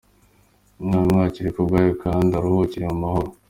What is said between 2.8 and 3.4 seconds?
mu mahoro!!.